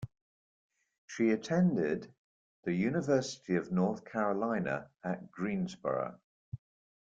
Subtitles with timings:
[1.05, 2.11] She attended
[2.63, 6.19] the University of North Carolina at Greensboro.